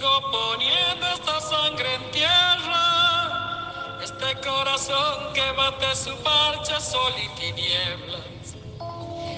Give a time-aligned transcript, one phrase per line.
[0.00, 8.56] poniendo esta sangre en tierra, este corazón que bate su parche sol y tinieblas,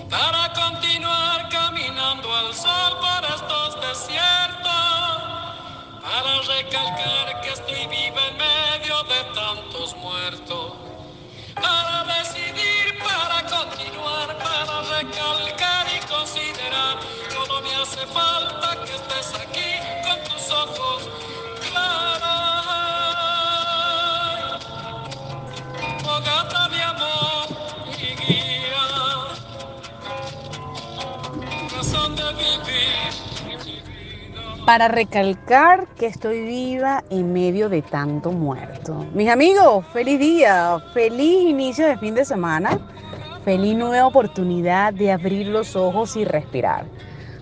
[0.09, 4.63] para continuar caminando al sol por estos desiertos,
[6.03, 10.75] para recalcar que estoy viva en medio de tantos muertos,
[11.55, 17.01] para decidir, para continuar, para recalcar y considerar,
[17.35, 18.62] todo me hace falta
[34.67, 39.07] para recalcar que estoy viva en medio de tanto muerto.
[39.13, 42.79] Mis amigos, feliz día, feliz inicio de fin de semana,
[43.45, 46.87] feliz nueva oportunidad de abrir los ojos y respirar.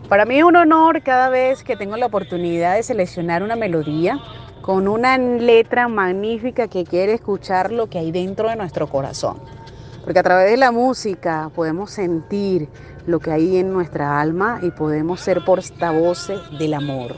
[0.08, 4.18] Para mí es un honor cada vez que tengo la oportunidad de seleccionar una melodía
[4.62, 9.38] con una letra magnífica que quiere escuchar lo que hay dentro de nuestro corazón.
[10.02, 12.68] Porque a través de la música podemos sentir
[13.06, 17.16] lo que hay en nuestra alma y podemos ser portavoces del amor.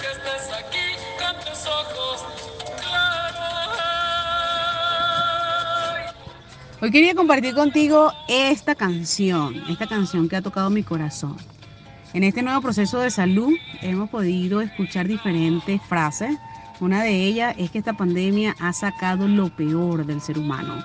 [0.00, 2.24] Que estés aquí con tus ojos
[2.80, 3.36] claros.
[6.80, 11.36] Hoy quería compartir contigo esta canción, esta canción que ha tocado mi corazón.
[12.14, 16.36] En este nuevo proceso de salud hemos podido escuchar diferentes frases.
[16.80, 20.82] Una de ellas es que esta pandemia ha sacado lo peor del ser humano.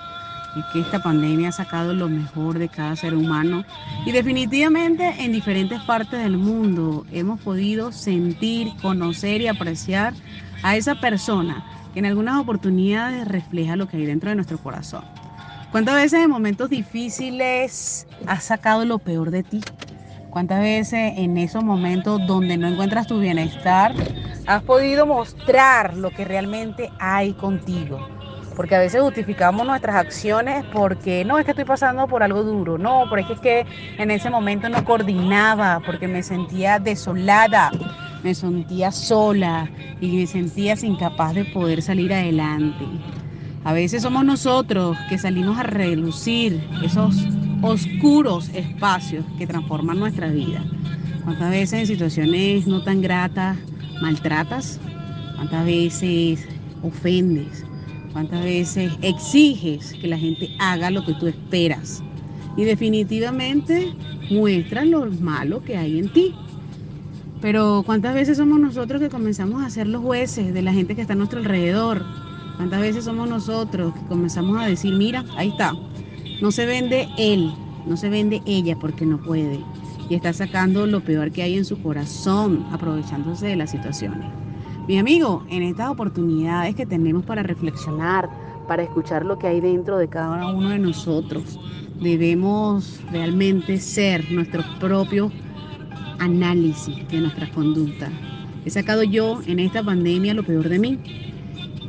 [0.56, 3.64] Es que esta pandemia ha sacado lo mejor de cada ser humano.
[4.06, 10.14] Y definitivamente en diferentes partes del mundo hemos podido sentir, conocer y apreciar
[10.62, 15.04] a esa persona que en algunas oportunidades refleja lo que hay dentro de nuestro corazón.
[15.72, 19.66] ¿Cuántas veces en momentos difíciles has sacado lo peor de ti?
[20.30, 23.94] ¿Cuántas veces en esos momentos donde no encuentras tu bienestar
[24.46, 28.15] has podido mostrar lo que realmente hay contigo?
[28.56, 32.78] Porque a veces justificamos nuestras acciones porque no es que estoy pasando por algo duro,
[32.78, 33.66] no, porque es que
[33.98, 37.70] en ese momento no coordinaba, porque me sentía desolada,
[38.24, 42.86] me sentía sola y me sentía incapaz de poder salir adelante.
[43.64, 47.14] A veces somos nosotros que salimos a relucir esos
[47.60, 50.64] oscuros espacios que transforman nuestra vida.
[51.24, 53.58] ¿Cuántas veces en situaciones no tan gratas
[54.00, 54.80] maltratas?
[55.36, 56.46] ¿Cuántas veces
[56.82, 57.66] ofendes?
[58.16, 62.02] ¿Cuántas veces exiges que la gente haga lo que tú esperas?
[62.56, 63.92] Y definitivamente
[64.30, 66.34] muestras lo malo que hay en ti.
[67.42, 71.02] Pero ¿cuántas veces somos nosotros que comenzamos a ser los jueces de la gente que
[71.02, 72.06] está a nuestro alrededor?
[72.56, 75.74] ¿Cuántas veces somos nosotros que comenzamos a decir, mira, ahí está,
[76.40, 77.52] no se vende él,
[77.86, 79.60] no se vende ella porque no puede?
[80.08, 84.26] Y está sacando lo peor que hay en su corazón, aprovechándose de las situaciones.
[84.88, 88.30] Mi amigo, en estas oportunidades que tenemos para reflexionar,
[88.68, 91.58] para escuchar lo que hay dentro de cada uno de nosotros,
[92.00, 95.32] debemos realmente ser nuestros propios
[96.20, 98.08] análisis de nuestra conducta.
[98.64, 101.00] He sacado yo en esta pandemia lo peor de mí.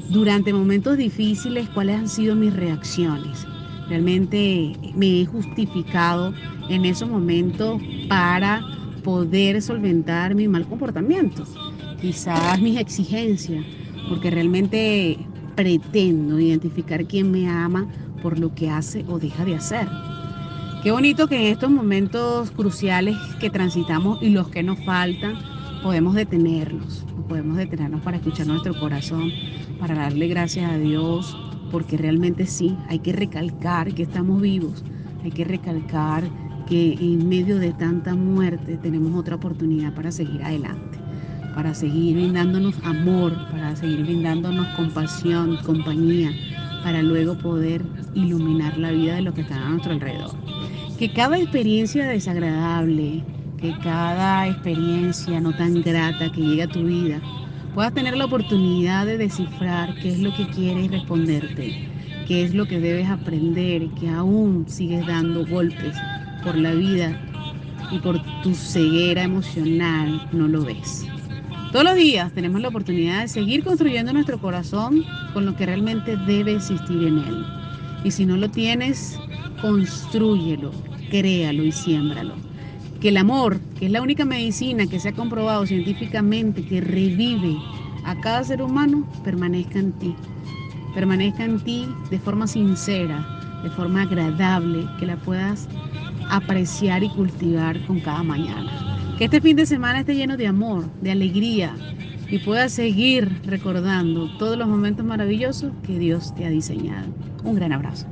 [0.09, 3.45] Durante momentos difíciles, ¿cuáles han sido mis reacciones?
[3.89, 6.33] Realmente me he justificado
[6.67, 7.79] en esos momentos
[8.09, 8.61] para
[9.03, 11.43] poder solventar mi mal comportamiento,
[12.01, 13.65] quizás mis exigencias,
[14.09, 15.17] porque realmente
[15.55, 17.87] pretendo identificar quién me ama
[18.21, 19.87] por lo que hace o deja de hacer.
[20.83, 25.35] Qué bonito que en estos momentos cruciales que transitamos y los que nos faltan,
[25.81, 29.31] podemos detenernos, podemos detenernos para escuchar nuestro corazón,
[29.79, 31.35] para darle gracias a Dios,
[31.71, 34.83] porque realmente sí, hay que recalcar que estamos vivos,
[35.23, 36.23] hay que recalcar
[36.67, 40.99] que en medio de tanta muerte tenemos otra oportunidad para seguir adelante,
[41.57, 46.29] para seguir brindándonos amor, para seguir brindándonos compasión, compañía,
[46.83, 47.81] para luego poder
[48.13, 50.35] iluminar la vida de los que están a nuestro alrededor.
[50.99, 53.23] Que cada experiencia desagradable,
[53.59, 57.19] que cada experiencia no tan grata que llega a tu vida,
[57.73, 61.89] puedas tener la oportunidad de descifrar qué es lo que quieres responderte,
[62.27, 65.95] qué es lo que debes aprender, que aún sigues dando golpes
[66.43, 67.19] por la vida
[67.89, 71.07] y por tu ceguera emocional no lo ves.
[71.71, 75.03] Todos los días tenemos la oportunidad de seguir construyendo nuestro corazón
[75.33, 77.45] con lo que realmente debe existir en él.
[78.05, 79.19] Y si no lo tienes,
[79.61, 80.71] construyelo,
[81.11, 82.35] créalo y siémbralo.
[83.01, 87.57] Que el amor, que es la única medicina que se ha comprobado científicamente que revive
[88.05, 90.15] a cada ser humano, permanezca en ti.
[90.95, 93.27] Permanezca en ti de forma sincera,
[93.61, 95.67] de forma agradable, que la puedas
[96.29, 98.96] apreciar y cultivar con cada mañana.
[99.17, 101.75] Que este fin de semana esté lleno de amor, de alegría
[102.29, 107.07] y puedas seguir recordando todos los momentos maravillosos que Dios te ha diseñado.
[107.43, 108.05] Un gran abrazo.